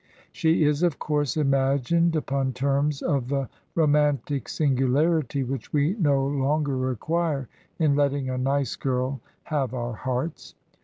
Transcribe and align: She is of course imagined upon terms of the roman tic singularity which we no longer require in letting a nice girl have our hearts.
She 0.31 0.63
is 0.63 0.81
of 0.81 0.97
course 0.97 1.37
imagined 1.37 2.15
upon 2.15 2.53
terms 2.53 3.03
of 3.03 3.27
the 3.27 3.49
roman 3.75 4.17
tic 4.25 4.49
singularity 4.49 5.43
which 5.43 5.71
we 5.71 5.95
no 5.99 6.25
longer 6.25 6.75
require 6.75 7.47
in 7.77 7.95
letting 7.95 8.27
a 8.27 8.35
nice 8.39 8.75
girl 8.75 9.21
have 9.43 9.75
our 9.75 9.93
hearts. 9.93 10.55